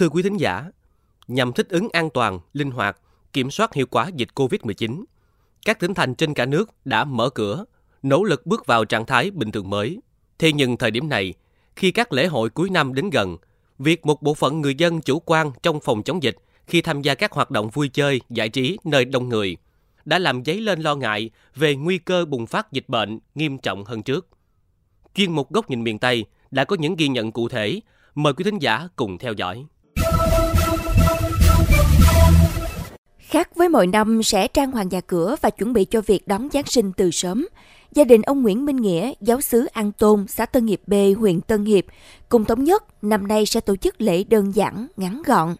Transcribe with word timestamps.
Thưa 0.00 0.08
quý 0.08 0.22
thính 0.22 0.36
giả, 0.36 0.64
nhằm 1.28 1.52
thích 1.52 1.68
ứng 1.68 1.88
an 1.92 2.10
toàn, 2.10 2.40
linh 2.52 2.70
hoạt, 2.70 3.00
kiểm 3.32 3.50
soát 3.50 3.74
hiệu 3.74 3.86
quả 3.86 4.08
dịch 4.14 4.28
COVID-19, 4.34 5.04
các 5.64 5.80
tỉnh 5.80 5.94
thành 5.94 6.14
trên 6.14 6.34
cả 6.34 6.46
nước 6.46 6.70
đã 6.84 7.04
mở 7.04 7.30
cửa, 7.30 7.64
nỗ 8.02 8.24
lực 8.24 8.46
bước 8.46 8.66
vào 8.66 8.84
trạng 8.84 9.06
thái 9.06 9.30
bình 9.30 9.52
thường 9.52 9.70
mới. 9.70 10.00
Thế 10.38 10.52
nhưng 10.52 10.76
thời 10.76 10.90
điểm 10.90 11.08
này, 11.08 11.34
khi 11.76 11.90
các 11.90 12.12
lễ 12.12 12.26
hội 12.26 12.50
cuối 12.50 12.70
năm 12.70 12.94
đến 12.94 13.10
gần, 13.10 13.36
việc 13.78 14.06
một 14.06 14.22
bộ 14.22 14.34
phận 14.34 14.60
người 14.60 14.74
dân 14.74 15.00
chủ 15.00 15.18
quan 15.20 15.50
trong 15.62 15.80
phòng 15.80 16.02
chống 16.02 16.22
dịch 16.22 16.36
khi 16.66 16.82
tham 16.82 17.02
gia 17.02 17.14
các 17.14 17.32
hoạt 17.32 17.50
động 17.50 17.70
vui 17.70 17.88
chơi, 17.88 18.20
giải 18.30 18.48
trí 18.48 18.78
nơi 18.84 19.04
đông 19.04 19.28
người 19.28 19.56
đã 20.04 20.18
làm 20.18 20.44
dấy 20.44 20.60
lên 20.60 20.80
lo 20.80 20.94
ngại 20.94 21.30
về 21.56 21.76
nguy 21.76 21.98
cơ 21.98 22.24
bùng 22.24 22.46
phát 22.46 22.72
dịch 22.72 22.88
bệnh 22.88 23.18
nghiêm 23.34 23.58
trọng 23.58 23.84
hơn 23.84 24.02
trước. 24.02 24.28
Chuyên 25.14 25.32
mục 25.32 25.52
Góc 25.52 25.70
nhìn 25.70 25.84
miền 25.84 25.98
Tây 25.98 26.24
đã 26.50 26.64
có 26.64 26.76
những 26.76 26.96
ghi 26.96 27.08
nhận 27.08 27.32
cụ 27.32 27.48
thể. 27.48 27.80
Mời 28.14 28.32
quý 28.32 28.44
thính 28.44 28.58
giả 28.58 28.88
cùng 28.96 29.18
theo 29.18 29.32
dõi. 29.32 29.66
Khác 33.30 33.56
với 33.56 33.68
mọi 33.68 33.86
năm 33.86 34.22
sẽ 34.22 34.48
trang 34.48 34.72
hoàng 34.72 34.88
nhà 34.88 35.00
cửa 35.00 35.36
và 35.40 35.50
chuẩn 35.50 35.72
bị 35.72 35.84
cho 35.84 36.00
việc 36.00 36.28
đón 36.28 36.48
Giáng 36.52 36.66
sinh 36.66 36.92
từ 36.92 37.10
sớm, 37.10 37.48
gia 37.92 38.04
đình 38.04 38.22
ông 38.22 38.42
Nguyễn 38.42 38.64
Minh 38.64 38.76
Nghĩa, 38.76 39.12
giáo 39.20 39.40
sứ 39.40 39.66
An 39.66 39.92
Tôn, 39.92 40.26
xã 40.28 40.46
Tân 40.46 40.66
Hiệp 40.66 40.80
B, 40.86 40.94
huyện 41.18 41.40
Tân 41.40 41.64
Hiệp, 41.64 41.84
cùng 42.28 42.44
thống 42.44 42.64
nhất 42.64 43.04
năm 43.04 43.28
nay 43.28 43.46
sẽ 43.46 43.60
tổ 43.60 43.76
chức 43.76 44.00
lễ 44.00 44.24
đơn 44.24 44.54
giản, 44.54 44.86
ngắn 44.96 45.22
gọn. 45.26 45.56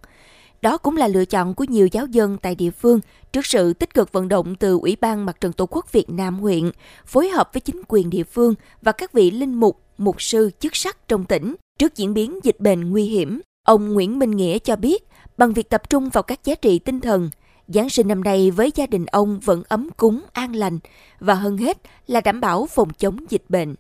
Đó 0.63 0.79
cũng 0.79 0.97
là 0.97 1.09
lựa 1.09 1.25
chọn 1.25 1.55
của 1.55 1.65
nhiều 1.65 1.87
giáo 1.87 2.07
dân 2.07 2.39
tại 2.43 2.55
địa 2.55 2.71
phương 2.71 3.01
trước 3.33 3.47
sự 3.47 3.73
tích 3.73 3.95
cực 3.95 4.13
vận 4.13 4.29
động 4.29 4.55
từ 4.55 4.79
Ủy 4.79 4.97
ban 5.01 5.27
Mặt 5.27 5.41
trận 5.41 5.53
Tổ 5.53 5.67
quốc 5.67 5.93
Việt 5.93 6.11
Nam 6.11 6.39
huyện, 6.39 6.71
phối 7.07 7.29
hợp 7.29 7.51
với 7.53 7.61
chính 7.61 7.83
quyền 7.89 8.11
địa 8.11 8.25
phương 8.25 8.55
và 8.83 8.93
các 8.93 9.13
vị 9.13 9.31
linh 9.31 9.55
mục, 9.55 9.81
mục 9.99 10.23
sư, 10.23 10.51
chức 10.61 10.77
sắc 10.77 11.09
trong 11.09 11.25
tỉnh 11.25 11.55
trước 11.79 11.97
diễn 11.97 12.15
biến 12.15 12.39
dịch 12.43 12.61
bệnh 12.61 12.91
nguy 12.91 13.05
hiểm. 13.05 13.41
Ông 13.67 13.93
Nguyễn 13.93 14.19
Minh 14.19 14.31
Nghĩa 14.31 14.59
cho 14.59 14.77
biết, 14.77 15.05
bằng 15.37 15.53
việc 15.53 15.69
tập 15.69 15.91
trung 15.91 16.09
vào 16.09 16.23
các 16.23 16.45
giá 16.45 16.55
trị 16.55 16.79
tinh 16.79 17.01
thần, 17.01 17.31
Giáng 17.75 17.89
sinh 17.89 18.09
năm 18.09 18.25
nay 18.25 18.51
với 18.51 18.73
gia 18.75 18.87
đình 18.87 19.07
ông 19.07 19.41
vẫn 19.41 19.63
ấm 19.69 19.89
cúng, 19.97 20.21
an 20.33 20.57
lành 20.57 20.79
và 21.21 21.35
hơn 21.35 21.57
hết 21.57 21.79
là 22.07 22.21
đảm 22.21 22.41
bảo 22.41 22.67
phòng 22.71 22.89
chống 22.99 23.17
dịch 23.29 23.43
bệnh. 23.49 23.75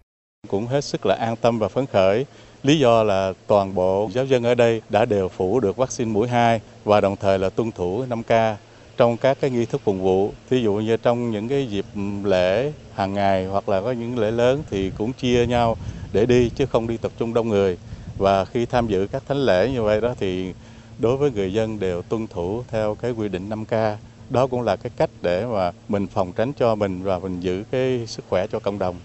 Cũng 0.48 0.66
hết 0.66 0.80
sức 0.80 1.06
là 1.06 1.14
an 1.14 1.36
tâm 1.36 1.58
và 1.58 1.68
phấn 1.68 1.86
khởi. 1.86 2.26
Lý 2.62 2.78
do 2.78 3.02
là 3.02 3.32
toàn 3.46 3.74
bộ 3.74 4.10
giáo 4.14 4.24
dân 4.24 4.44
ở 4.44 4.54
đây 4.54 4.82
đã 4.88 5.04
đều 5.04 5.28
phủ 5.28 5.60
được 5.60 5.76
vaccine 5.76 6.10
mũi 6.10 6.28
2 6.28 6.60
và 6.84 7.00
đồng 7.00 7.16
thời 7.16 7.38
là 7.38 7.50
tuân 7.50 7.72
thủ 7.72 8.04
5K 8.08 8.54
trong 8.96 9.16
các 9.16 9.40
cái 9.40 9.50
nghi 9.50 9.64
thức 9.64 9.80
phục 9.84 9.96
vụ. 9.98 10.32
Thí 10.50 10.62
dụ 10.62 10.74
như 10.74 10.96
trong 10.96 11.30
những 11.30 11.48
cái 11.48 11.66
dịp 11.66 11.86
lễ 12.24 12.72
hàng 12.94 13.14
ngày 13.14 13.46
hoặc 13.46 13.68
là 13.68 13.80
có 13.80 13.92
những 13.92 14.18
lễ 14.18 14.30
lớn 14.30 14.62
thì 14.70 14.90
cũng 14.98 15.12
chia 15.12 15.46
nhau 15.46 15.76
để 16.12 16.26
đi 16.26 16.48
chứ 16.48 16.66
không 16.66 16.86
đi 16.86 16.96
tập 16.96 17.12
trung 17.18 17.34
đông 17.34 17.48
người. 17.48 17.78
Và 18.18 18.44
khi 18.44 18.66
tham 18.66 18.86
dự 18.86 19.06
các 19.12 19.22
thánh 19.28 19.44
lễ 19.44 19.70
như 19.72 19.82
vậy 19.82 20.00
đó 20.00 20.14
thì 20.18 20.52
đối 21.00 21.16
với 21.16 21.30
người 21.30 21.52
dân 21.52 21.78
đều 21.78 22.02
tuân 22.02 22.26
thủ 22.26 22.62
theo 22.68 22.94
cái 22.94 23.10
quy 23.10 23.28
định 23.28 23.48
5K. 23.48 23.96
Đó 24.30 24.46
cũng 24.46 24.62
là 24.62 24.76
cái 24.76 24.90
cách 24.96 25.10
để 25.22 25.46
mà 25.46 25.72
mình 25.88 26.06
phòng 26.06 26.32
tránh 26.32 26.52
cho 26.52 26.74
mình 26.74 27.02
và 27.02 27.18
mình 27.18 27.40
giữ 27.40 27.64
cái 27.70 28.06
sức 28.06 28.24
khỏe 28.28 28.46
cho 28.46 28.58
cộng 28.58 28.78
đồng. 28.78 28.96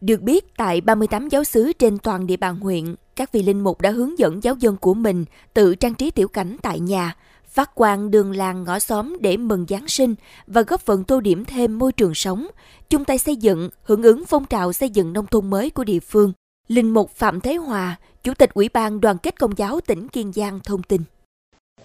Được 0.00 0.22
biết, 0.22 0.56
tại 0.56 0.80
38 0.80 1.28
giáo 1.28 1.44
xứ 1.44 1.72
trên 1.72 1.98
toàn 1.98 2.26
địa 2.26 2.36
bàn 2.36 2.60
huyện, 2.60 2.94
các 3.16 3.32
vị 3.32 3.42
linh 3.42 3.60
mục 3.60 3.80
đã 3.80 3.90
hướng 3.90 4.18
dẫn 4.18 4.44
giáo 4.44 4.54
dân 4.54 4.76
của 4.76 4.94
mình 4.94 5.24
tự 5.54 5.74
trang 5.74 5.94
trí 5.94 6.10
tiểu 6.10 6.28
cảnh 6.28 6.56
tại 6.62 6.80
nhà, 6.80 7.16
phát 7.46 7.74
quang 7.74 8.10
đường 8.10 8.36
làng 8.36 8.64
ngõ 8.64 8.78
xóm 8.78 9.16
để 9.20 9.36
mừng 9.36 9.66
Giáng 9.68 9.88
sinh 9.88 10.14
và 10.46 10.62
góp 10.62 10.80
phần 10.80 11.04
tô 11.04 11.20
điểm 11.20 11.44
thêm 11.44 11.78
môi 11.78 11.92
trường 11.92 12.14
sống, 12.14 12.46
chung 12.90 13.04
tay 13.04 13.18
xây 13.18 13.36
dựng, 13.36 13.70
hưởng 13.82 14.02
ứng 14.02 14.24
phong 14.26 14.44
trào 14.44 14.72
xây 14.72 14.90
dựng 14.90 15.12
nông 15.12 15.26
thôn 15.26 15.50
mới 15.50 15.70
của 15.70 15.84
địa 15.84 16.00
phương. 16.00 16.32
Linh 16.68 16.90
mục 16.94 17.10
Phạm 17.16 17.40
Thế 17.40 17.54
Hòa, 17.54 17.96
Chủ 18.22 18.34
tịch 18.34 18.54
Ủy 18.54 18.68
ban 18.68 19.00
Đoàn 19.00 19.18
kết 19.18 19.40
Công 19.40 19.58
giáo 19.58 19.80
tỉnh 19.86 20.08
Kiên 20.08 20.32
Giang 20.32 20.60
thông 20.64 20.82
tin. 20.82 21.02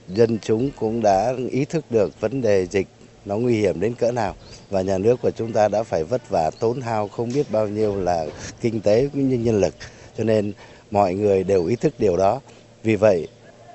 Dân 0.07 0.39
chúng 0.41 0.69
cũng 0.79 1.01
đã 1.01 1.33
ý 1.51 1.65
thức 1.65 1.85
được 1.89 2.21
vấn 2.21 2.41
đề 2.41 2.65
dịch 2.65 2.87
nó 3.25 3.37
nguy 3.37 3.59
hiểm 3.59 3.79
đến 3.79 3.93
cỡ 3.93 4.11
nào. 4.11 4.35
Và 4.69 4.81
nhà 4.81 4.97
nước 4.97 5.21
của 5.21 5.31
chúng 5.31 5.53
ta 5.53 5.67
đã 5.67 5.83
phải 5.83 6.03
vất 6.03 6.29
vả, 6.29 6.51
tốn 6.59 6.81
hao 6.81 7.07
không 7.07 7.29
biết 7.33 7.51
bao 7.51 7.67
nhiêu 7.67 8.01
là 8.01 8.25
kinh 8.61 8.81
tế 8.81 9.09
cũng 9.13 9.29
như 9.29 9.37
nhân 9.37 9.61
lực. 9.61 9.75
Cho 10.17 10.23
nên 10.23 10.53
mọi 10.91 11.13
người 11.13 11.43
đều 11.43 11.65
ý 11.65 11.75
thức 11.75 11.93
điều 11.99 12.17
đó. 12.17 12.41
Vì 12.83 12.95
vậy, 12.95 13.27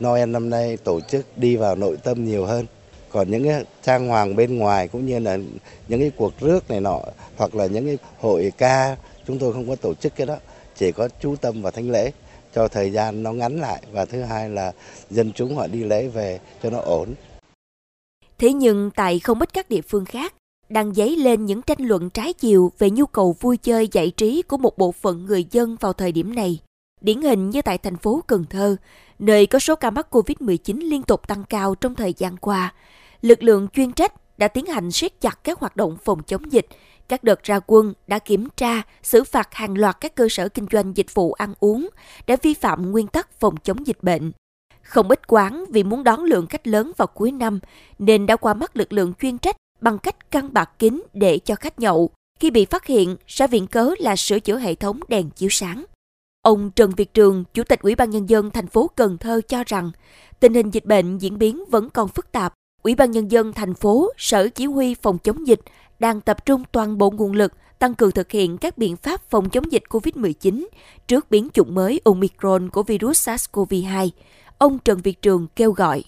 Noel 0.05 0.29
năm 0.29 0.51
nay 0.51 0.77
tổ 0.77 1.01
chức 1.01 1.27
đi 1.39 1.57
vào 1.57 1.77
nội 1.77 1.97
tâm 2.05 2.25
nhiều 2.25 2.45
hơn. 2.47 2.67
Còn 3.09 3.31
những 3.31 3.45
cái 3.45 3.65
trang 3.83 4.09
hoàng 4.09 4.37
bên 4.37 4.59
ngoài 4.59 4.89
cũng 4.89 5.07
như 5.07 5.19
là 5.19 5.39
những 5.89 6.01
cái 6.01 6.11
cuộc 6.17 6.33
rước 6.41 6.71
này 6.71 6.81
nọ, 6.81 7.01
hoặc 7.37 7.55
là 7.55 7.67
những 7.67 7.87
cái 7.87 7.99
hội 8.19 8.53
ca, 8.59 8.97
chúng 9.27 9.39
tôi 9.39 9.53
không 9.53 9.69
có 9.69 9.77
tổ 9.77 9.95
chức 9.95 10.17
cái 10.17 10.27
đó. 10.27 10.37
Chỉ 10.77 10.93
có 10.93 11.09
chú 11.21 11.37
tâm 11.37 11.63
vào 11.63 11.73
thánh 11.73 11.91
lễ 11.91 12.11
cho 12.55 12.69
thời 12.69 12.91
gian 12.91 13.23
nó 13.23 13.33
ngắn 13.33 13.61
lại 13.61 13.83
và 13.93 14.05
thứ 14.05 14.23
hai 14.23 14.51
là 14.51 14.73
dân 15.11 15.33
chúng 15.35 15.57
họ 15.57 15.67
đi 15.67 15.85
lễ 15.85 16.09
về 16.09 16.41
cho 16.63 16.71
nó 16.71 16.79
ổn. 16.79 17.15
Thế 18.39 18.53
nhưng 18.53 18.91
tại 18.91 19.19
không 19.19 19.41
ít 19.41 19.53
các 19.53 19.69
địa 19.69 19.81
phương 19.81 20.05
khác 20.05 20.35
đang 20.69 20.95
dấy 20.95 21.17
lên 21.17 21.47
những 21.47 21.63
tranh 21.63 21.79
luận 21.81 22.11
trái 22.11 22.33
chiều 22.33 22.73
về 22.79 22.91
nhu 22.91 23.07
cầu 23.07 23.37
vui 23.41 23.57
chơi 23.57 23.89
giải 23.93 24.11
trí 24.11 24.43
của 24.43 24.57
một 24.57 24.79
bộ 24.79 24.93
phận 24.93 25.25
người 25.25 25.47
dân 25.51 25.77
vào 25.81 25.93
thời 25.93 26.13
điểm 26.13 26.35
này. 26.35 26.59
Điển 27.01 27.23
hình 27.23 27.51
như 27.51 27.63
tại 27.63 27.79
thành 27.79 27.97
phố 27.97 28.23
Cần 28.27 28.45
Thơ, 28.51 28.77
nơi 29.19 29.47
có 29.47 29.59
số 29.59 29.75
ca 29.75 29.91
mắc 29.91 30.15
COVID-19 30.15 30.91
liên 30.91 31.03
tục 31.03 31.29
tăng 31.29 31.45
cao 31.45 31.75
trong 31.75 31.95
thời 31.95 32.15
gian 32.17 32.37
qua, 32.37 32.75
lực 33.23 33.43
lượng 33.43 33.69
chuyên 33.69 33.93
trách 33.93 34.39
đã 34.39 34.49
tiến 34.49 34.67
hành 34.67 34.93
siết 34.93 35.21
chặt 35.21 35.45
các 35.45 35.59
hoạt 35.59 35.77
động 35.77 35.97
phòng 36.05 36.23
chống 36.23 36.53
dịch 36.53 36.67
các 37.11 37.25
đợt 37.25 37.43
ra 37.43 37.61
quân 37.67 37.93
đã 38.07 38.19
kiểm 38.19 38.49
tra, 38.57 38.83
xử 39.03 39.25
phạt 39.25 39.55
hàng 39.55 39.79
loạt 39.79 39.97
các 40.01 40.15
cơ 40.15 40.29
sở 40.31 40.49
kinh 40.49 40.67
doanh 40.73 40.97
dịch 40.97 41.15
vụ 41.15 41.33
ăn 41.33 41.55
uống 41.61 41.89
đã 42.27 42.37
vi 42.43 42.55
phạm 42.55 42.91
nguyên 42.91 43.07
tắc 43.07 43.41
phòng 43.41 43.57
chống 43.57 43.87
dịch 43.87 44.03
bệnh. 44.03 44.33
Không 44.83 45.09
ít 45.09 45.27
quán 45.27 45.65
vì 45.69 45.83
muốn 45.83 46.05
đón 46.05 46.25
lượng 46.25 46.47
khách 46.47 46.67
lớn 46.67 46.93
vào 46.97 47.07
cuối 47.07 47.33
năm 47.33 47.61
nên 47.99 48.27
đã 48.27 48.37
qua 48.37 48.55
mắt 48.55 48.77
lực 48.77 48.93
lượng 48.93 49.13
chuyên 49.21 49.39
trách 49.39 49.57
bằng 49.81 49.99
cách 49.99 50.31
căng 50.31 50.53
bạc 50.53 50.71
kính 50.79 51.03
để 51.13 51.39
cho 51.39 51.55
khách 51.55 51.79
nhậu. 51.79 52.11
Khi 52.41 52.51
bị 52.51 52.65
phát 52.65 52.87
hiện, 52.87 53.17
sẽ 53.27 53.47
viện 53.47 53.67
cớ 53.67 53.91
là 53.99 54.17
sửa 54.17 54.41
chữa 54.41 54.59
hệ 54.59 54.75
thống 54.75 55.01
đèn 55.09 55.31
chiếu 55.31 55.49
sáng. 55.53 55.85
Ông 56.43 56.71
Trần 56.71 56.91
Việt 56.91 57.15
Trường, 57.15 57.45
Chủ 57.55 57.63
tịch 57.65 57.81
Ủy 57.83 57.95
ban 57.95 58.11
Nhân 58.11 58.29
dân 58.29 58.51
thành 58.51 58.67
phố 58.67 58.91
Cần 58.97 59.19
Thơ 59.19 59.41
cho 59.49 59.65
rằng 59.67 59.91
tình 60.41 60.55
hình 60.55 60.71
dịch 60.71 60.85
bệnh 60.85 61.19
diễn 61.19 61.39
biến 61.39 61.65
vẫn 61.71 61.91
còn 61.91 62.09
phức 62.09 62.33
tạp. 62.33 62.55
Ủy 62.83 62.95
ban 62.95 63.11
Nhân 63.11 63.31
dân 63.31 63.53
thành 63.53 63.75
phố, 63.75 64.13
Sở 64.17 64.49
Chỉ 64.49 64.67
huy 64.67 64.95
Phòng 64.95 65.19
chống 65.19 65.47
dịch 65.47 65.61
đang 66.01 66.21
tập 66.21 66.47
trung 66.47 66.63
toàn 66.73 66.99
bộ 66.99 67.11
nguồn 67.11 67.33
lực 67.33 67.53
tăng 67.79 67.95
cường 67.95 68.11
thực 68.11 68.31
hiện 68.31 68.59
các 68.59 68.79
biện 68.79 68.97
pháp 68.97 69.21
phòng 69.31 69.51
chống 69.51 69.73
dịch 69.73 69.83
COVID-19 69.89 70.67
trước 71.07 71.27
biến 71.31 71.49
chủng 71.53 71.75
mới 71.75 72.01
Omicron 72.05 72.69
của 72.69 72.83
virus 72.83 73.29
SARS-CoV-2. 73.29 74.09
Ông 74.59 74.79
Trần 74.79 74.99
Việt 74.99 75.23
Trường 75.23 75.47
kêu 75.57 75.73
gọi. 75.73 76.05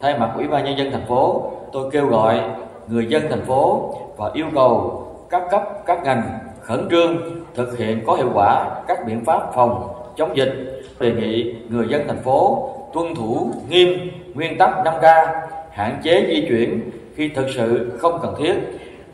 Thay 0.00 0.18
mặt 0.18 0.32
Ủy 0.36 0.48
ban 0.48 0.64
Nhân 0.64 0.78
dân 0.78 0.90
thành 0.92 1.06
phố, 1.08 1.52
tôi 1.72 1.90
kêu 1.92 2.06
gọi 2.06 2.40
người 2.88 3.06
dân 3.08 3.22
thành 3.30 3.44
phố 3.44 3.94
và 4.16 4.30
yêu 4.34 4.46
cầu 4.54 5.04
các 5.30 5.42
cấp, 5.50 5.62
các 5.86 6.02
ngành 6.04 6.38
khẩn 6.62 6.88
trương 6.90 7.16
thực 7.54 7.78
hiện 7.78 8.02
có 8.06 8.14
hiệu 8.14 8.30
quả 8.34 8.82
các 8.88 8.98
biện 9.06 9.24
pháp 9.24 9.50
phòng 9.54 9.88
chống 10.16 10.36
dịch. 10.36 10.82
Đề 11.00 11.12
nghị 11.12 11.54
người 11.68 11.86
dân 11.90 12.02
thành 12.08 12.22
phố 12.22 12.70
tuân 12.94 13.14
thủ 13.14 13.52
nghiêm 13.68 13.88
nguyên 14.34 14.58
tắc 14.58 14.70
5K, 14.84 15.26
hạn 15.70 16.00
chế 16.04 16.26
di 16.28 16.46
chuyển 16.48 16.90
khi 17.14 17.28
thực 17.28 17.46
sự 17.54 17.92
không 17.98 18.18
cần 18.22 18.34
thiết 18.38 18.54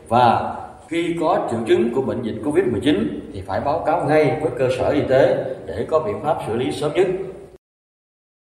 và 0.07 0.55
khi 0.89 1.15
có 1.19 1.47
triệu 1.51 1.59
chứng 1.67 1.93
của 1.93 2.01
bệnh 2.01 2.23
dịch 2.23 2.41
Covid-19 2.43 3.07
thì 3.33 3.41
phải 3.41 3.61
báo 3.61 3.83
cáo 3.85 4.05
ngay 4.07 4.39
với 4.41 4.51
cơ 4.59 4.69
sở 4.77 4.89
y 4.89 5.01
tế 5.09 5.55
để 5.65 5.87
có 5.89 5.99
biện 5.99 6.15
pháp 6.23 6.37
xử 6.47 6.55
lý 6.55 6.71
sớm 6.71 6.93
nhất. 6.93 7.07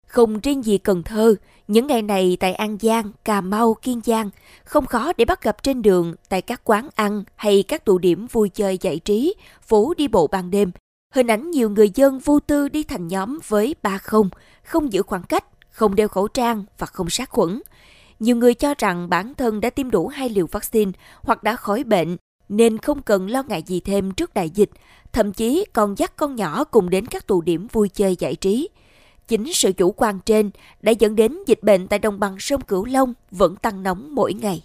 Không 0.07 0.39
riêng 0.39 0.65
gì 0.65 0.77
Cần 0.77 1.03
Thơ, 1.03 1.35
những 1.67 1.87
ngày 1.87 2.01
này 2.01 2.37
tại 2.39 2.53
An 2.53 2.77
Giang, 2.81 3.11
Cà 3.23 3.41
Mau, 3.41 3.73
Kiên 3.73 4.01
Giang 4.05 4.29
không 4.63 4.85
khó 4.85 5.13
để 5.17 5.25
bắt 5.25 5.43
gặp 5.43 5.63
trên 5.63 5.81
đường 5.81 6.15
tại 6.29 6.41
các 6.41 6.61
quán 6.63 6.89
ăn 6.95 7.23
hay 7.35 7.63
các 7.67 7.85
tụ 7.85 7.97
điểm 7.97 8.27
vui 8.31 8.49
chơi 8.49 8.77
giải 8.81 8.99
trí, 8.99 9.35
phố 9.61 9.93
đi 9.97 10.07
bộ 10.07 10.27
ban 10.27 10.51
đêm. 10.51 10.71
Hình 11.13 11.27
ảnh 11.27 11.51
nhiều 11.51 11.69
người 11.69 11.91
dân 11.95 12.19
vô 12.19 12.39
tư 12.39 12.69
đi 12.69 12.83
thành 12.83 13.07
nhóm 13.07 13.39
với 13.47 13.75
ba 13.83 13.97
không, 13.97 14.29
không 14.63 14.93
giữ 14.93 15.01
khoảng 15.01 15.23
cách, 15.23 15.45
không 15.69 15.95
đeo 15.95 16.07
khẩu 16.07 16.27
trang 16.27 16.63
và 16.77 16.87
không 16.87 17.09
sát 17.09 17.29
khuẩn. 17.29 17.61
Nhiều 18.21 18.35
người 18.35 18.53
cho 18.53 18.73
rằng 18.77 19.09
bản 19.09 19.33
thân 19.35 19.61
đã 19.61 19.69
tiêm 19.69 19.91
đủ 19.91 20.07
hai 20.07 20.29
liều 20.29 20.47
vaccine 20.47 20.91
hoặc 21.21 21.43
đã 21.43 21.55
khỏi 21.55 21.83
bệnh 21.83 22.17
nên 22.49 22.77
không 22.77 23.01
cần 23.01 23.29
lo 23.29 23.43
ngại 23.43 23.63
gì 23.65 23.79
thêm 23.79 24.11
trước 24.11 24.33
đại 24.33 24.49
dịch, 24.49 24.69
thậm 25.13 25.33
chí 25.33 25.65
còn 25.73 25.97
dắt 25.97 26.15
con 26.15 26.35
nhỏ 26.35 26.63
cùng 26.63 26.89
đến 26.89 27.05
các 27.05 27.27
tụ 27.27 27.41
điểm 27.41 27.67
vui 27.71 27.89
chơi 27.89 28.15
giải 28.19 28.35
trí. 28.35 28.69
Chính 29.27 29.53
sự 29.53 29.71
chủ 29.71 29.91
quan 29.91 30.19
trên 30.25 30.51
đã 30.81 30.91
dẫn 30.91 31.15
đến 31.15 31.37
dịch 31.47 31.63
bệnh 31.63 31.87
tại 31.87 31.99
đồng 31.99 32.19
bằng 32.19 32.35
sông 32.39 32.61
Cửu 32.61 32.85
Long 32.85 33.13
vẫn 33.31 33.55
tăng 33.55 33.83
nóng 33.83 34.15
mỗi 34.15 34.33
ngày. 34.33 34.63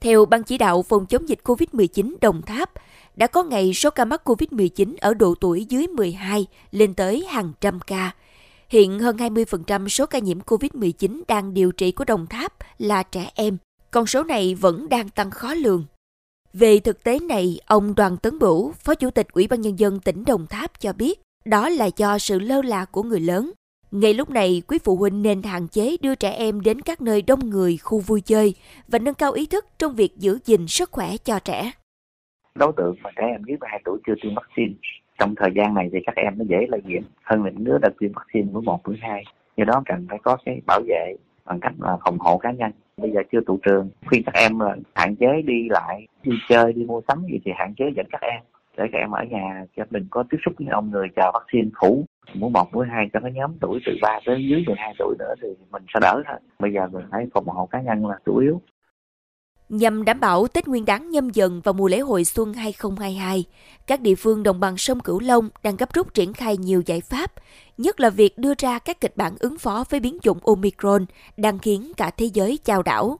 Theo 0.00 0.26
Ban 0.26 0.42
chỉ 0.42 0.58
đạo 0.58 0.82
phòng 0.82 1.06
chống 1.06 1.28
dịch 1.28 1.40
COVID-19 1.44 2.14
Đồng 2.20 2.42
Tháp, 2.42 2.70
đã 3.16 3.26
có 3.26 3.42
ngày 3.42 3.74
số 3.74 3.90
ca 3.90 4.04
mắc 4.04 4.28
COVID-19 4.28 4.94
ở 5.00 5.14
độ 5.14 5.34
tuổi 5.40 5.64
dưới 5.64 5.86
12 5.86 6.46
lên 6.70 6.94
tới 6.94 7.26
hàng 7.28 7.52
trăm 7.60 7.80
ca– 7.80 8.14
Hiện 8.72 8.98
hơn 8.98 9.16
20% 9.16 9.88
số 9.88 10.06
ca 10.06 10.18
nhiễm 10.18 10.38
COVID-19 10.38 11.22
đang 11.28 11.54
điều 11.54 11.72
trị 11.72 11.92
của 11.92 12.04
Đồng 12.04 12.26
Tháp 12.26 12.52
là 12.78 13.02
trẻ 13.02 13.30
em. 13.34 13.56
Con 13.90 14.06
số 14.06 14.24
này 14.24 14.54
vẫn 14.54 14.88
đang 14.88 15.08
tăng 15.08 15.30
khó 15.30 15.54
lường. 15.54 15.84
Về 16.52 16.78
thực 16.78 17.04
tế 17.04 17.18
này, 17.18 17.60
ông 17.66 17.94
Đoàn 17.94 18.16
Tấn 18.16 18.38
Bửu, 18.38 18.72
Phó 18.72 18.94
Chủ 18.94 19.10
tịch 19.10 19.26
Ủy 19.32 19.46
ban 19.46 19.60
Nhân 19.60 19.78
dân 19.78 20.00
tỉnh 20.00 20.24
Đồng 20.24 20.46
Tháp 20.46 20.80
cho 20.80 20.92
biết, 20.92 21.20
đó 21.44 21.68
là 21.68 21.88
do 21.96 22.18
sự 22.18 22.38
lơ 22.38 22.62
là 22.62 22.84
của 22.84 23.02
người 23.02 23.20
lớn. 23.20 23.52
Ngay 23.90 24.14
lúc 24.14 24.30
này, 24.30 24.62
quý 24.66 24.78
phụ 24.84 24.96
huynh 24.96 25.22
nên 25.22 25.42
hạn 25.42 25.68
chế 25.68 25.96
đưa 26.00 26.14
trẻ 26.14 26.30
em 26.30 26.60
đến 26.60 26.80
các 26.80 27.00
nơi 27.00 27.22
đông 27.22 27.50
người, 27.50 27.76
khu 27.76 27.98
vui 27.98 28.20
chơi 28.20 28.54
và 28.88 28.98
nâng 28.98 29.14
cao 29.14 29.32
ý 29.32 29.46
thức 29.46 29.66
trong 29.78 29.94
việc 29.94 30.16
giữ 30.16 30.38
gìn 30.44 30.66
sức 30.66 30.90
khỏe 30.92 31.16
cho 31.16 31.38
trẻ. 31.38 31.72
Đối 32.54 32.72
tượng 32.76 32.94
mà 33.02 33.10
trẻ 33.16 33.22
em 33.32 33.42
dưới 33.46 33.56
12 33.60 33.80
tuổi 33.84 33.98
chưa 34.06 34.14
tiêm 34.22 34.32
vaccine, 34.34 34.74
trong 35.18 35.34
thời 35.34 35.50
gian 35.56 35.74
này 35.74 35.90
thì 35.92 35.98
các 36.06 36.16
em 36.16 36.38
nó 36.38 36.44
dễ 36.48 36.66
lây 36.68 36.80
nhiễm 36.84 37.02
hơn 37.22 37.44
là 37.44 37.50
những 37.50 37.64
đứa 37.64 37.78
đã 37.78 37.88
tiêm 37.98 38.12
vaccine 38.12 38.48
mũi 38.52 38.62
một 38.62 38.80
mũi 38.84 38.96
hai. 39.00 39.24
Do 39.56 39.64
đó 39.64 39.82
cần 39.86 40.06
phải 40.10 40.18
có 40.22 40.36
cái 40.44 40.60
bảo 40.66 40.80
vệ 40.88 41.14
bằng 41.44 41.60
cách 41.60 41.72
là 41.78 41.96
phòng 42.04 42.18
hộ 42.18 42.38
cá 42.38 42.52
nhân. 42.52 42.72
Bây 42.96 43.10
giờ 43.10 43.20
chưa 43.32 43.40
tụ 43.46 43.58
trường, 43.62 43.88
khuyên 44.06 44.22
các 44.26 44.34
em 44.34 44.58
là 44.58 44.76
hạn 44.94 45.16
chế 45.16 45.42
đi 45.42 45.68
lại, 45.68 46.06
đi 46.22 46.32
chơi, 46.48 46.72
đi 46.72 46.84
mua 46.84 47.00
sắm 47.08 47.22
gì 47.32 47.38
thì 47.44 47.52
hạn 47.54 47.74
chế 47.74 47.84
dẫn 47.96 48.06
các 48.10 48.20
em. 48.20 48.40
Để 48.76 48.84
các 48.92 48.98
em 48.98 49.10
ở 49.10 49.24
nhà 49.24 49.64
cho 49.76 49.84
mình 49.90 50.06
có 50.10 50.24
tiếp 50.30 50.38
xúc 50.44 50.54
với 50.58 50.68
ông 50.68 50.90
người 50.90 51.08
chờ 51.16 51.30
vaccine 51.34 51.70
phủ 51.80 52.04
mũi 52.34 52.50
một 52.50 52.74
mũi 52.74 52.86
hai 52.86 53.08
cho 53.12 53.20
cái 53.20 53.32
nhóm 53.32 53.52
tuổi 53.60 53.80
từ 53.86 53.92
3 54.02 54.20
tới 54.26 54.46
dưới 54.48 54.64
12 54.66 54.94
tuổi 54.98 55.14
nữa 55.18 55.34
thì 55.42 55.48
mình 55.70 55.82
sẽ 55.94 56.00
đỡ 56.02 56.22
thôi 56.26 56.38
bây 56.58 56.72
giờ 56.72 56.88
mình 56.92 57.04
phải 57.10 57.26
phòng 57.34 57.46
hộ 57.46 57.66
cá 57.66 57.80
nhân 57.80 58.06
là 58.06 58.18
chủ 58.26 58.36
yếu. 58.36 58.60
Nhằm 59.68 60.04
đảm 60.04 60.20
bảo 60.20 60.48
Tết 60.48 60.68
Nguyên 60.68 60.84
đán 60.84 61.10
nhâm 61.10 61.30
dần 61.30 61.60
và 61.64 61.72
mùa 61.72 61.88
lễ 61.88 61.98
hội 61.98 62.24
xuân 62.24 62.54
2022, 62.54 63.44
các 63.86 64.00
địa 64.00 64.14
phương 64.14 64.42
đồng 64.42 64.60
bằng 64.60 64.76
sông 64.76 65.00
Cửu 65.00 65.20
Long 65.20 65.48
đang 65.62 65.76
gấp 65.76 65.94
rút 65.94 66.14
triển 66.14 66.32
khai 66.32 66.56
nhiều 66.56 66.82
giải 66.86 67.00
pháp, 67.00 67.32
nhất 67.78 68.00
là 68.00 68.10
việc 68.10 68.38
đưa 68.38 68.52
ra 68.58 68.78
các 68.78 69.00
kịch 69.00 69.16
bản 69.16 69.36
ứng 69.38 69.58
phó 69.58 69.84
với 69.90 70.00
biến 70.00 70.18
chủng 70.22 70.38
Omicron 70.42 71.06
đang 71.36 71.58
khiến 71.58 71.92
cả 71.96 72.10
thế 72.10 72.26
giới 72.34 72.58
chao 72.64 72.82
đảo. 72.82 73.18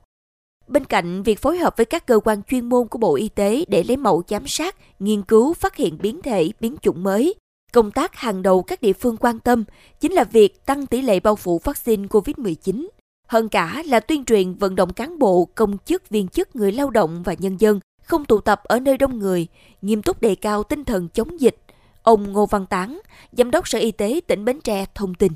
Bên 0.69 0.85
cạnh 0.85 1.23
việc 1.23 1.39
phối 1.39 1.59
hợp 1.59 1.77
với 1.77 1.87
các 1.87 2.07
cơ 2.07 2.21
quan 2.25 2.43
chuyên 2.43 2.69
môn 2.69 2.89
của 2.89 2.99
Bộ 2.99 3.15
Y 3.15 3.29
tế 3.29 3.65
để 3.69 3.83
lấy 3.83 3.97
mẫu 3.97 4.23
giám 4.29 4.47
sát, 4.47 4.77
nghiên 4.99 5.23
cứu 5.23 5.55
phát 5.55 5.77
hiện 5.77 5.99
biến 6.03 6.23
thể, 6.23 6.51
biến 6.61 6.77
chủng 6.83 7.03
mới, 7.03 7.35
công 7.73 7.91
tác 7.91 8.17
hàng 8.17 8.43
đầu 8.43 8.63
các 8.63 8.83
địa 8.83 8.93
phương 8.93 9.17
quan 9.17 9.39
tâm 9.41 9.65
chính 10.01 10.13
là 10.13 10.25
việc 10.25 10.67
tăng 10.67 10.87
tỷ 10.87 11.03
lệ 11.03 11.21
bao 11.21 11.37
phủ 11.37 11.61
vaccine 11.65 12.07
COVID-19. 12.07 12.87
Hơn 13.29 13.49
cả 13.49 13.83
là 13.87 14.01
tuyên 14.01 14.25
truyền 14.25 14.55
vận 14.55 14.75
động 14.75 14.93
cán 14.93 15.19
bộ, 15.19 15.49
công 15.55 15.79
chức, 15.79 16.09
viên 16.09 16.29
chức, 16.29 16.57
người 16.57 16.73
lao 16.73 16.91
động 16.91 17.23
và 17.23 17.35
nhân 17.39 17.57
dân 17.61 17.81
không 18.03 18.25
tụ 18.25 18.41
tập 18.41 18.61
ở 18.65 18.81
nơi 18.81 18.97
đông 18.97 19.19
người, 19.19 19.47
nghiêm 19.83 20.03
túc 20.03 20.21
đề 20.21 20.35
cao 20.35 20.63
tinh 20.63 20.85
thần 20.85 21.09
chống 21.09 21.41
dịch. 21.41 21.57
Ông 22.03 22.33
Ngô 22.33 22.47
Văn 22.47 22.67
Tán, 22.67 23.01
Giám 23.33 23.51
đốc 23.51 23.69
Sở 23.69 23.79
Y 23.79 23.93
tế 23.93 24.21
tỉnh 24.27 24.45
Bến 24.45 24.61
Tre 24.61 24.85
thông 24.95 25.15
tin. 25.15 25.33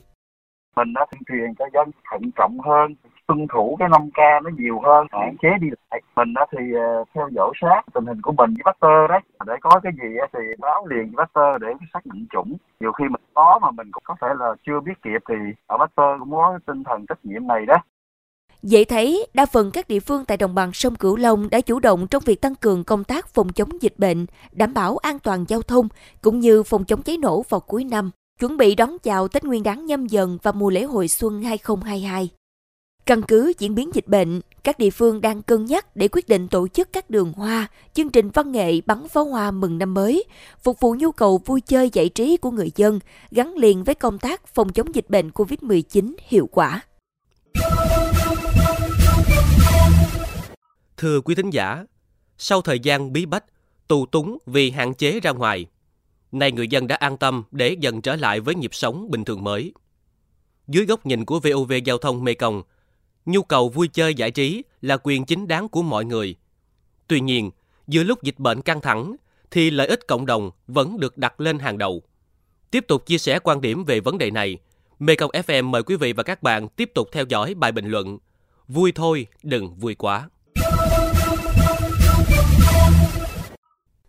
Mình 0.76 0.92
đã 0.94 1.06
tuyên 1.10 1.22
truyền 1.28 1.54
cho 1.58 1.64
dân 1.74 1.90
thận 2.10 2.30
trọng 2.36 2.58
hơn, 2.60 2.94
tuân 3.26 3.46
thủ 3.52 3.76
cái 3.78 3.88
5K 3.88 4.42
nó 4.42 4.50
nhiều 4.58 4.80
hơn, 4.84 5.06
hạn 5.10 5.36
chế 5.42 5.48
đi 5.60 5.69
lại. 5.90 6.00
Mình 6.16 6.34
đó 6.34 6.46
thì 6.52 6.72
ờ, 6.74 7.04
theo 7.14 7.28
dõi 7.32 7.52
sát 7.60 7.82
tình 7.94 8.06
hình 8.06 8.22
của 8.22 8.32
mình 8.32 8.54
với 8.54 8.72
Pasteur 8.72 9.10
đấy. 9.10 9.20
Để 9.46 9.54
có 9.60 9.80
cái 9.82 9.92
gì 10.02 10.08
thì 10.32 10.40
báo 10.58 10.86
liền 10.86 11.12
với 11.12 11.26
Pasteur 11.26 11.62
để 11.62 11.69
xác 11.92 12.06
định 12.06 12.26
chủng. 12.32 12.56
Nhiều 12.80 12.92
khi 12.92 13.04
mình 13.04 13.22
có 13.34 13.58
mà 13.62 13.70
mình 13.70 13.88
cũng 13.92 14.02
có 14.06 14.14
thể 14.20 14.28
là 14.38 14.54
chưa 14.66 14.80
biết 14.80 15.02
kịp 15.02 15.22
thì 15.28 15.34
ở 15.66 15.76
Pasteur 15.78 16.20
cũng 16.20 16.32
có 16.32 16.58
tinh 16.66 16.84
thần 16.84 17.06
trách 17.06 17.19
nhiệm 17.22 17.46
này 17.46 17.66
đó. 17.66 17.76
Dễ 18.62 18.84
thấy, 18.84 19.26
đa 19.34 19.46
phần 19.46 19.70
các 19.70 19.88
địa 19.88 20.00
phương 20.00 20.25
tại 20.25 20.36
đồng 20.36 20.54
bằng 20.54 20.72
sông 20.72 20.94
Cửu 20.94 21.16
Long 21.16 21.50
đã 21.50 21.60
chủ 21.60 21.80
động 21.80 22.06
trong 22.06 22.22
việc 22.26 22.40
tăng 22.40 22.54
cường 22.54 22.84
công 22.84 23.04
tác 23.04 23.28
phòng 23.28 23.48
chống 23.48 23.68
dịch 23.82 23.94
bệnh, 23.98 24.26
đảm 24.52 24.75
bảo 24.75 24.96
an 24.96 25.18
toàn 25.18 25.44
giao 25.48 25.62
thông, 25.62 25.88
cũng 26.22 26.40
như 26.40 26.62
phòng 26.62 26.84
chống 26.84 27.02
cháy 27.02 27.16
nổ 27.16 27.42
vào 27.48 27.60
cuối 27.60 27.84
năm, 27.84 28.10
chuẩn 28.40 28.56
bị 28.56 28.75
đón 28.75 28.98
chào 29.02 29.28
Tết 29.28 29.44
Nguyên 29.44 29.62
đán 29.62 29.86
nhâm 29.86 30.06
dần 30.06 30.38
và 30.42 30.52
mùa 30.52 30.70
lễ 30.70 30.82
hội 30.82 31.08
xuân 31.08 31.42
2022. 31.42 32.41
Căn 33.06 33.22
cứ 33.22 33.52
diễn 33.58 33.75
biến 33.75 33.90
dịch 33.94 34.08
bệnh, 34.08 34.40
các 34.64 34.78
địa 34.78 34.90
phương 34.90 35.20
đang 35.20 35.43
cân 35.43 35.64
nhắc 35.64 35.96
để 35.96 36.08
quyết 36.08 36.28
định 36.28 36.49
tổ 36.49 36.69
chức 36.69 36.93
các 36.93 37.10
đường 37.10 37.32
hoa, 37.32 37.66
chương 37.94 38.10
trình 38.10 38.31
văn 38.31 38.52
nghệ 38.52 38.81
bắn 38.87 39.08
pháo 39.08 39.25
hoa 39.25 39.50
mừng 39.50 39.78
năm 39.78 39.94
mới, 39.94 40.25
phục 40.62 40.81
vụ 40.81 40.94
nhu 40.99 41.12
cầu 41.12 41.40
vui 41.46 41.60
chơi 41.60 41.90
giải 41.93 42.08
trí 42.08 42.37
của 42.37 42.50
người 42.50 42.70
dân, 42.76 42.99
gắn 43.31 43.54
liền 43.54 43.84
với 43.84 43.94
công 43.94 44.19
tác 44.19 44.46
phòng 44.46 44.72
chống 44.72 44.94
dịch 44.94 45.10
bệnh 45.10 45.28
COVID-19 45.28 46.14
hiệu 46.28 46.49
quả. 46.52 46.81
Thưa 50.96 51.20
quý 51.20 51.34
thính 51.34 51.50
giả, 51.50 51.84
sau 52.38 52.62
thời 52.62 52.81
gian 52.81 53.12
bí 53.12 53.26
bách, 53.26 53.44
tù 53.88 54.06
túng 54.06 54.38
vì 54.46 54.70
hạn 54.70 54.94
chế 54.94 55.20
ra 55.20 55.31
ngoài, 55.31 55.66
nay 56.32 56.52
người 56.52 56.69
dân 56.69 56.87
đã 56.87 56.96
an 56.96 57.16
tâm 57.16 57.43
để 57.50 57.76
dần 57.81 58.02
trở 58.02 58.16
lại 58.16 58.40
với 58.40 58.54
nhịp 58.54 58.75
sống 58.75 59.10
bình 59.10 59.25
thường 59.25 59.44
mới. 59.44 59.72
Dưới 60.69 60.87
góc 60.87 61.06
nhìn 61.06 61.25
của 61.25 61.40
VOV 61.40 61.72
Giao 61.84 61.99
thông 61.99 62.25
Mekong, 62.25 62.62
nhu 63.26 63.42
cầu 63.42 63.69
vui 63.69 63.88
chơi 63.88 64.14
giải 64.14 64.30
trí 64.30 64.62
là 64.80 64.96
quyền 65.02 65.24
chính 65.24 65.48
đáng 65.48 65.69
của 65.69 65.82
mọi 65.82 66.04
người. 66.04 66.36
Tuy 67.06 67.20
nhiên, 67.20 67.50
giữa 67.88 68.02
lúc 68.02 68.22
dịch 68.22 68.38
bệnh 68.38 68.62
căng 68.62 68.80
thẳng, 68.80 69.16
thì 69.50 69.70
lợi 69.70 69.86
ích 69.86 70.06
cộng 70.08 70.26
đồng 70.26 70.50
vẫn 70.66 71.00
được 71.00 71.19
đặt 71.19 71.40
lên 71.40 71.58
hàng 71.58 71.78
đầu. 71.78 72.02
Tiếp 72.70 72.84
tục 72.88 73.06
chia 73.06 73.19
sẻ 73.19 73.38
quan 73.38 73.60
điểm 73.60 73.84
về 73.84 74.00
vấn 74.00 74.19
đề 74.19 74.30
này, 74.30 74.58
Mekong 74.98 75.30
FM 75.30 75.64
mời 75.64 75.82
quý 75.82 75.96
vị 75.96 76.12
và 76.12 76.22
các 76.22 76.42
bạn 76.42 76.69
tiếp 76.69 76.90
tục 76.94 77.08
theo 77.12 77.24
dõi 77.28 77.54
bài 77.54 77.72
bình 77.72 77.86
luận 77.86 78.19
Vui 78.69 78.92
thôi, 78.94 79.26
đừng 79.42 79.75
vui 79.75 79.94
quá. 79.94 80.28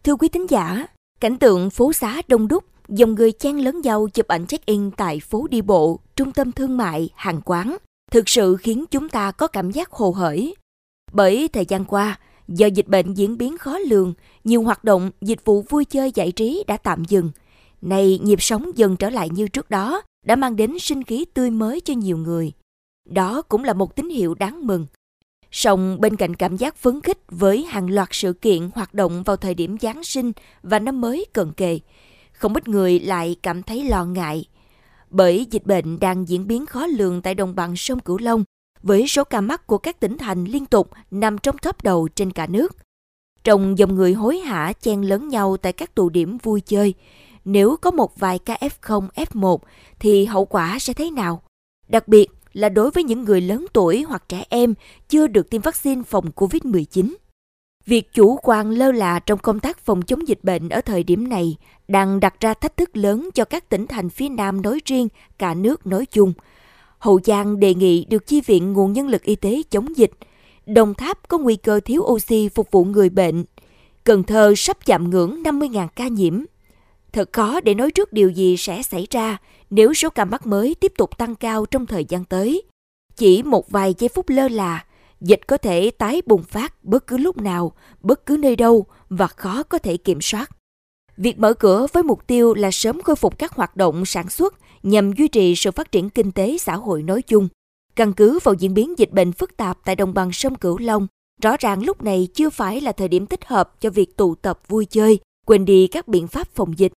Thưa 0.03 0.15
quý 0.15 0.29
thính 0.29 0.49
giả, 0.49 0.87
cảnh 1.19 1.37
tượng 1.37 1.69
phố 1.69 1.93
xá 1.93 2.21
đông 2.27 2.47
đúc, 2.47 2.63
dòng 2.87 3.15
người 3.15 3.31
chen 3.31 3.57
lấn 3.57 3.81
nhau 3.81 4.07
chụp 4.13 4.27
ảnh 4.27 4.47
check-in 4.47 4.91
tại 4.91 5.19
phố 5.19 5.47
đi 5.47 5.61
bộ, 5.61 5.99
trung 6.15 6.31
tâm 6.31 6.51
thương 6.51 6.77
mại, 6.77 7.09
hàng 7.15 7.41
quán, 7.45 7.77
thực 8.13 8.29
sự 8.29 8.57
khiến 8.57 8.85
chúng 8.91 9.09
ta 9.09 9.31
có 9.31 9.47
cảm 9.47 9.71
giác 9.71 9.91
hồ 9.91 10.11
hởi. 10.11 10.55
Bởi 11.13 11.47
thời 11.47 11.65
gian 11.65 11.85
qua, 11.85 12.19
do 12.47 12.67
dịch 12.67 12.87
bệnh 12.87 13.13
diễn 13.13 13.37
biến 13.37 13.57
khó 13.57 13.77
lường, 13.77 14.13
nhiều 14.43 14.63
hoạt 14.63 14.83
động, 14.83 15.11
dịch 15.21 15.45
vụ 15.45 15.61
vui 15.61 15.85
chơi 15.85 16.11
giải 16.15 16.31
trí 16.31 16.63
đã 16.67 16.77
tạm 16.77 17.03
dừng. 17.05 17.31
Nay 17.81 18.19
nhịp 18.23 18.41
sống 18.41 18.71
dần 18.75 18.95
trở 18.95 19.09
lại 19.09 19.29
như 19.29 19.47
trước 19.47 19.69
đó, 19.69 20.01
đã 20.25 20.35
mang 20.35 20.55
đến 20.55 20.79
sinh 20.79 21.03
khí 21.03 21.25
tươi 21.33 21.49
mới 21.49 21.81
cho 21.81 21.93
nhiều 21.93 22.17
người. 22.17 22.51
Đó 23.09 23.41
cũng 23.41 23.63
là 23.63 23.73
một 23.73 23.95
tín 23.95 24.09
hiệu 24.09 24.33
đáng 24.33 24.67
mừng. 24.67 24.85
Song 25.51 26.01
bên 26.01 26.15
cạnh 26.15 26.35
cảm 26.35 26.57
giác 26.57 26.75
phấn 26.75 27.01
khích 27.01 27.19
với 27.27 27.63
hàng 27.63 27.89
loạt 27.89 28.09
sự 28.11 28.33
kiện 28.33 28.69
hoạt 28.75 28.93
động 28.93 29.23
vào 29.23 29.37
thời 29.37 29.53
điểm 29.53 29.77
Giáng 29.81 30.03
sinh 30.03 30.31
và 30.63 30.79
năm 30.79 31.01
mới 31.01 31.25
cận 31.33 31.53
kề, 31.53 31.79
không 32.31 32.53
ít 32.53 32.67
người 32.67 32.99
lại 32.99 33.35
cảm 33.43 33.63
thấy 33.63 33.83
lo 33.83 34.05
ngại. 34.05 34.45
Bởi 35.13 35.47
dịch 35.51 35.65
bệnh 35.65 35.99
đang 35.99 36.27
diễn 36.27 36.47
biến 36.47 36.65
khó 36.65 36.87
lường 36.87 37.21
tại 37.21 37.35
đồng 37.35 37.55
bằng 37.55 37.75
sông 37.75 37.99
Cửu 37.99 38.17
Long, 38.17 38.43
với 38.81 39.07
số 39.07 39.23
ca 39.23 39.41
mắc 39.41 39.67
của 39.67 39.77
các 39.77 39.99
tỉnh 39.99 40.17
thành 40.17 40.45
liên 40.45 40.65
tục 40.65 40.89
nằm 41.11 41.37
trong 41.37 41.57
top 41.57 41.83
đầu 41.83 42.07
trên 42.15 42.31
cả 42.31 42.47
nước. 42.47 42.75
Trong 43.43 43.77
dòng 43.77 43.95
người 43.95 44.13
hối 44.13 44.37
hả 44.37 44.73
chen 44.73 45.01
lấn 45.01 45.27
nhau 45.27 45.57
tại 45.57 45.73
các 45.73 45.95
tụ 45.95 46.09
điểm 46.09 46.37
vui 46.37 46.61
chơi, 46.61 46.93
nếu 47.45 47.75
có 47.81 47.91
một 47.91 48.19
vài 48.19 48.39
ca 48.39 48.57
F0, 48.61 49.07
F1 49.15 49.57
thì 49.99 50.25
hậu 50.25 50.45
quả 50.45 50.79
sẽ 50.79 50.93
thế 50.93 51.11
nào? 51.11 51.41
Đặc 51.87 52.07
biệt 52.07 52.27
là 52.53 52.69
đối 52.69 52.91
với 52.91 53.03
những 53.03 53.23
người 53.23 53.41
lớn 53.41 53.65
tuổi 53.73 54.03
hoặc 54.03 54.23
trẻ 54.29 54.45
em 54.49 54.73
chưa 55.09 55.27
được 55.27 55.49
tiêm 55.49 55.61
vaccine 55.61 56.03
phòng 56.03 56.25
COVID-19. 56.35 57.13
Việc 57.85 58.13
chủ 58.13 58.39
quan 58.43 58.69
lơ 58.69 58.91
là 58.91 59.19
trong 59.19 59.39
công 59.39 59.59
tác 59.59 59.79
phòng 59.79 60.01
chống 60.01 60.27
dịch 60.27 60.39
bệnh 60.43 60.69
ở 60.69 60.81
thời 60.81 61.03
điểm 61.03 61.29
này 61.29 61.57
đang 61.87 62.19
đặt 62.19 62.39
ra 62.39 62.53
thách 62.53 62.77
thức 62.77 62.97
lớn 62.97 63.29
cho 63.33 63.45
các 63.45 63.69
tỉnh 63.69 63.87
thành 63.87 64.09
phía 64.09 64.29
Nam 64.29 64.61
nói 64.61 64.79
riêng, 64.85 65.07
cả 65.37 65.53
nước 65.53 65.87
nói 65.87 66.05
chung. 66.05 66.33
Hậu 66.99 67.19
Giang 67.23 67.59
đề 67.59 67.73
nghị 67.73 68.05
được 68.05 68.27
chi 68.27 68.41
viện 68.41 68.73
nguồn 68.73 68.93
nhân 68.93 69.07
lực 69.07 69.23
y 69.23 69.35
tế 69.35 69.61
chống 69.69 69.97
dịch. 69.97 70.11
Đồng 70.65 70.93
Tháp 70.93 71.27
có 71.27 71.37
nguy 71.37 71.55
cơ 71.55 71.79
thiếu 71.85 72.01
oxy 72.01 72.49
phục 72.49 72.71
vụ 72.71 72.85
người 72.85 73.09
bệnh. 73.09 73.45
Cần 74.03 74.23
Thơ 74.23 74.53
sắp 74.57 74.77
chạm 74.85 75.09
ngưỡng 75.09 75.43
50.000 75.43 75.87
ca 75.95 76.07
nhiễm. 76.07 76.43
Thật 77.11 77.29
khó 77.33 77.61
để 77.61 77.73
nói 77.73 77.91
trước 77.91 78.13
điều 78.13 78.29
gì 78.29 78.57
sẽ 78.57 78.83
xảy 78.83 79.07
ra 79.09 79.37
nếu 79.69 79.93
số 79.93 80.09
ca 80.09 80.25
mắc 80.25 80.47
mới 80.47 80.75
tiếp 80.79 80.93
tục 80.97 81.17
tăng 81.17 81.35
cao 81.35 81.65
trong 81.65 81.85
thời 81.85 82.05
gian 82.05 82.25
tới. 82.25 82.61
Chỉ 83.15 83.43
một 83.43 83.69
vài 83.69 83.95
giây 83.97 84.09
phút 84.09 84.29
lơ 84.29 84.47
là, 84.47 84.85
dịch 85.23 85.47
có 85.47 85.57
thể 85.57 85.91
tái 85.91 86.21
bùng 86.25 86.43
phát 86.43 86.83
bất 86.83 87.07
cứ 87.07 87.17
lúc 87.17 87.37
nào, 87.37 87.71
bất 88.01 88.25
cứ 88.25 88.37
nơi 88.37 88.55
đâu 88.55 88.85
và 89.09 89.27
khó 89.27 89.63
có 89.63 89.77
thể 89.77 89.97
kiểm 89.97 90.21
soát. 90.21 90.49
Việc 91.17 91.39
mở 91.39 91.53
cửa 91.53 91.87
với 91.93 92.03
mục 92.03 92.27
tiêu 92.27 92.53
là 92.53 92.71
sớm 92.71 93.01
khôi 93.01 93.15
phục 93.15 93.37
các 93.39 93.51
hoạt 93.53 93.77
động 93.77 94.05
sản 94.05 94.29
xuất 94.29 94.53
nhằm 94.83 95.13
duy 95.13 95.27
trì 95.27 95.55
sự 95.55 95.71
phát 95.71 95.91
triển 95.91 96.09
kinh 96.09 96.31
tế 96.31 96.57
xã 96.57 96.75
hội 96.75 97.03
nói 97.03 97.21
chung. 97.21 97.47
Căn 97.95 98.13
cứ 98.13 98.39
vào 98.43 98.53
diễn 98.53 98.73
biến 98.73 98.99
dịch 98.99 99.11
bệnh 99.11 99.31
phức 99.31 99.57
tạp 99.57 99.77
tại 99.85 99.95
đồng 99.95 100.13
bằng 100.13 100.31
sông 100.31 100.55
Cửu 100.55 100.77
Long, 100.77 101.07
rõ 101.41 101.55
ràng 101.59 101.83
lúc 101.83 102.03
này 102.03 102.27
chưa 102.33 102.49
phải 102.49 102.81
là 102.81 102.91
thời 102.91 103.07
điểm 103.07 103.25
thích 103.25 103.45
hợp 103.45 103.81
cho 103.81 103.89
việc 103.89 104.17
tụ 104.17 104.35
tập 104.35 104.59
vui 104.67 104.85
chơi, 104.85 105.19
quên 105.45 105.65
đi 105.65 105.87
các 105.87 106.07
biện 106.07 106.27
pháp 106.27 106.47
phòng 106.55 106.79
dịch. 106.79 106.93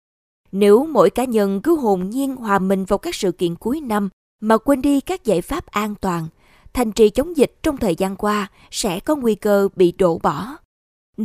Nếu 0.51 0.85
mỗi 0.85 1.09
cá 1.09 1.23
nhân 1.23 1.61
cứ 1.61 1.75
hồn 1.75 2.09
nhiên 2.09 2.35
hòa 2.35 2.59
mình 2.59 2.85
vào 2.85 2.97
các 2.97 3.15
sự 3.15 3.31
kiện 3.31 3.55
cuối 3.55 3.81
năm 3.81 4.09
mà 4.41 4.57
quên 4.57 4.81
đi 4.81 5.01
các 5.01 5.25
giải 5.25 5.41
pháp 5.41 5.65
an 5.65 5.95
toàn, 6.01 6.27
thành 6.75 6.91
trì 6.91 7.09
chống 7.09 7.37
dịch 7.37 7.53
trong 7.63 7.77
thời 7.77 7.95
gian 7.95 8.15
qua 8.15 8.51
sẽ 8.71 8.99
có 8.99 9.15
nguy 9.15 9.35
cơ 9.35 9.69
bị 9.75 9.91
đổ 9.91 10.19
bỏ. 10.23 10.57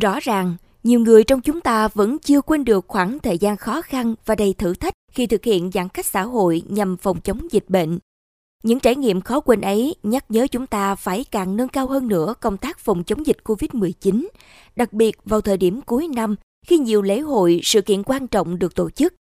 Rõ 0.00 0.19
ràng, 0.21 0.57
nhiều 0.83 1.00
người 1.00 1.25
trong 1.25 1.40
chúng 1.40 1.61
ta 1.61 1.88
vẫn 1.88 2.19
chưa 2.19 2.40
quên 2.40 2.64
được 2.64 2.85
khoảng 2.88 3.19
thời 3.19 3.38
gian 3.38 3.57
khó 3.57 3.83
khăn 3.83 4.14
và 4.26 4.35
đầy 4.35 4.54
thử 4.59 4.75
thách 4.75 4.95
khi 5.12 5.26
thực 5.26 5.45
hiện 5.45 5.71
giãn 5.75 5.88
cách 5.88 6.07
xã 6.07 6.23
hội 6.23 6.62
nhằm 6.69 6.97
phòng 6.97 7.21
chống 7.21 7.47
dịch 7.50 7.64
bệnh. 7.69 7.99
Những 8.62 8.80
trải 8.80 8.97
nghiệm 8.97 9.21
khó 9.21 9.40
quên 9.40 9.61
ấy 9.61 9.95
nhắc 10.02 10.25
nhớ 10.28 10.47
chúng 10.50 10.66
ta 10.66 10.95
phải 10.95 11.25
càng 11.30 11.57
nâng 11.57 11.69
cao 11.69 11.87
hơn 11.87 12.09
nữa 12.09 12.35
công 12.40 12.57
tác 12.57 12.78
phòng 12.78 13.04
chống 13.04 13.26
dịch 13.26 13.38
COVID-19, 13.45 14.26
đặc 14.76 14.92
biệt 14.92 15.16
vào 15.25 15.40
thời 15.40 15.57
điểm 15.57 15.80
cuối 15.83 16.09
năm 16.09 16.37
khi 16.66 16.78
nhiều 16.78 17.02
lễ 17.02 17.21
hội, 17.21 17.61
sự 17.62 17.83
kiện 17.83 18.02
quan 18.02 18.26
trọng 18.26 18.59
được 18.59 18.75
tổ 18.75 18.90
chức. 18.90 19.14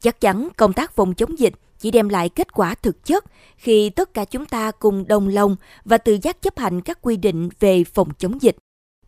Chắc 0.00 0.20
chắn 0.20 0.48
công 0.56 0.72
tác 0.72 0.96
phòng 0.96 1.14
chống 1.14 1.38
dịch 1.38 1.54
chỉ 1.80 1.90
đem 1.90 2.08
lại 2.08 2.28
kết 2.28 2.52
quả 2.52 2.74
thực 2.74 3.04
chất 3.04 3.24
khi 3.56 3.90
tất 3.90 4.14
cả 4.14 4.24
chúng 4.24 4.46
ta 4.46 4.70
cùng 4.70 5.08
đồng 5.08 5.28
lòng 5.28 5.56
và 5.84 5.98
tự 5.98 6.18
giác 6.22 6.42
chấp 6.42 6.58
hành 6.58 6.80
các 6.80 6.98
quy 7.02 7.16
định 7.16 7.48
về 7.60 7.84
phòng 7.84 8.08
chống 8.18 8.42
dịch. 8.42 8.56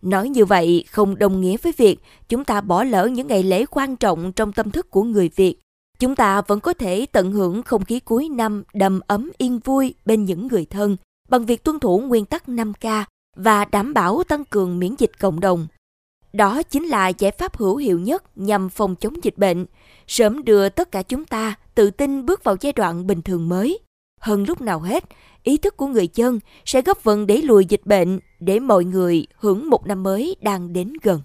Nói 0.02 0.28
như 0.28 0.44
vậy 0.44 0.84
không 0.90 1.18
đồng 1.18 1.40
nghĩa 1.40 1.56
với 1.56 1.72
việc 1.76 2.00
chúng 2.28 2.44
ta 2.44 2.60
bỏ 2.60 2.84
lỡ 2.84 3.06
những 3.06 3.26
ngày 3.26 3.42
lễ 3.42 3.66
quan 3.66 3.96
trọng 3.96 4.32
trong 4.32 4.52
tâm 4.52 4.70
thức 4.70 4.90
của 4.90 5.02
người 5.02 5.30
Việt. 5.36 5.58
Chúng 5.98 6.16
ta 6.16 6.40
vẫn 6.40 6.60
có 6.60 6.74
thể 6.74 7.06
tận 7.12 7.32
hưởng 7.32 7.62
không 7.62 7.84
khí 7.84 8.00
cuối 8.00 8.28
năm 8.28 8.62
đầm 8.74 9.00
ấm 9.06 9.30
yên 9.38 9.58
vui 9.58 9.94
bên 10.04 10.24
những 10.24 10.46
người 10.48 10.64
thân 10.64 10.96
bằng 11.28 11.46
việc 11.46 11.64
tuân 11.64 11.78
thủ 11.78 11.98
nguyên 11.98 12.24
tắc 12.24 12.48
5K 12.48 13.04
và 13.36 13.64
đảm 13.64 13.94
bảo 13.94 14.22
tăng 14.28 14.44
cường 14.44 14.78
miễn 14.78 14.94
dịch 14.98 15.18
cộng 15.20 15.40
đồng. 15.40 15.66
Đó 16.32 16.62
chính 16.62 16.84
là 16.84 17.08
giải 17.08 17.30
pháp 17.30 17.56
hữu 17.56 17.76
hiệu 17.76 17.98
nhất 17.98 18.38
nhằm 18.38 18.68
phòng 18.68 18.96
chống 18.96 19.24
dịch 19.24 19.38
bệnh, 19.38 19.66
sớm 20.06 20.44
đưa 20.44 20.68
tất 20.68 20.92
cả 20.92 21.02
chúng 21.02 21.25
ta 21.25 21.54
tự 21.75 21.90
tin 21.90 22.26
bước 22.26 22.44
vào 22.44 22.56
giai 22.61 22.73
đoạn 22.73 23.06
bình 23.06 23.23
thường 23.23 23.49
mới. 23.49 23.78
Hơn 24.21 24.44
lúc 24.49 24.61
nào 24.61 24.80
hết, 24.80 25.04
ý 25.42 25.59
thức 25.59 25.76
của 25.76 25.87
người 25.87 26.09
dân 26.14 26.40
sẽ 26.64 26.82
góp 26.82 26.99
phần 26.99 27.26
đẩy 27.26 27.42
lùi 27.42 27.64
dịch 27.64 27.87
bệnh 27.87 28.21
để 28.40 28.59
mọi 28.59 28.85
người 28.85 29.26
hưởng 29.37 29.71
một 29.71 29.87
năm 29.87 30.02
mới 30.02 30.37
đang 30.40 30.73
đến 30.73 30.92
gần. 31.02 31.21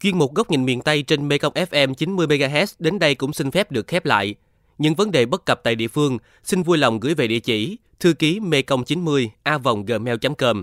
Chuyên 0.00 0.18
mục 0.18 0.34
góc 0.34 0.50
nhìn 0.50 0.64
miền 0.64 0.80
Tây 0.80 1.02
trên 1.02 1.28
Mekong 1.28 1.52
FM 1.52 1.94
90 1.94 2.26
MHz 2.26 2.66
đến 2.78 2.98
đây 2.98 3.14
cũng 3.14 3.32
xin 3.32 3.50
phép 3.50 3.72
được 3.72 3.86
khép 3.86 4.04
lại. 4.04 4.34
Những 4.78 4.94
vấn 4.94 5.10
đề 5.10 5.26
bất 5.26 5.46
cập 5.46 5.60
tại 5.64 5.74
địa 5.74 5.88
phương 5.88 6.18
xin 6.44 6.62
vui 6.62 6.78
lòng 6.78 7.00
gửi 7.00 7.14
về 7.14 7.26
địa 7.26 7.40
chỉ 7.40 7.78
thư 8.00 8.12
ký 8.12 8.40
mekong 8.40 8.84
90 8.84 9.30
a 9.42 9.58
gmail.com. 9.86 10.62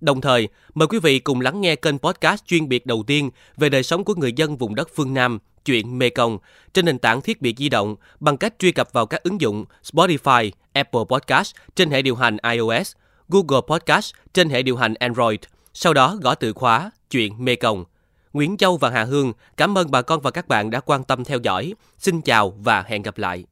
Đồng 0.00 0.20
thời, 0.20 0.48
mời 0.74 0.88
quý 0.88 0.98
vị 0.98 1.18
cùng 1.18 1.40
lắng 1.40 1.60
nghe 1.60 1.76
kênh 1.76 1.98
podcast 1.98 2.44
chuyên 2.46 2.68
biệt 2.68 2.86
đầu 2.86 3.04
tiên 3.06 3.30
về 3.56 3.68
đời 3.68 3.82
sống 3.82 4.04
của 4.04 4.14
người 4.14 4.32
dân 4.32 4.56
vùng 4.56 4.74
đất 4.74 4.90
phương 4.94 5.14
Nam, 5.14 5.38
chuyện 5.64 5.98
Mekong, 5.98 6.38
trên 6.72 6.84
nền 6.84 6.98
tảng 6.98 7.20
thiết 7.20 7.42
bị 7.42 7.54
di 7.58 7.68
động 7.68 7.96
bằng 8.20 8.36
cách 8.36 8.54
truy 8.58 8.72
cập 8.72 8.92
vào 8.92 9.06
các 9.06 9.22
ứng 9.22 9.40
dụng 9.40 9.64
Spotify, 9.92 10.50
Apple 10.72 11.00
Podcast 11.08 11.54
trên 11.74 11.90
hệ 11.90 12.02
điều 12.02 12.16
hành 12.16 12.36
iOS, 12.52 12.92
Google 13.28 13.60
Podcast 13.68 14.14
trên 14.34 14.50
hệ 14.50 14.62
điều 14.62 14.76
hành 14.76 14.94
Android, 14.94 15.40
sau 15.74 15.94
đó 15.94 16.18
gõ 16.22 16.34
từ 16.34 16.52
khóa 16.52 16.90
chuyện 17.10 17.44
Mekong. 17.44 17.84
Nguyễn 18.32 18.56
Châu 18.56 18.76
và 18.76 18.90
Hà 18.90 19.04
Hương 19.04 19.32
cảm 19.56 19.78
ơn 19.78 19.90
bà 19.90 20.02
con 20.02 20.20
và 20.20 20.30
các 20.30 20.48
bạn 20.48 20.70
đã 20.70 20.80
quan 20.80 21.04
tâm 21.04 21.24
theo 21.24 21.38
dõi. 21.42 21.74
Xin 21.98 22.20
chào 22.22 22.50
và 22.50 22.82
hẹn 22.82 23.02
gặp 23.02 23.18
lại. 23.18 23.44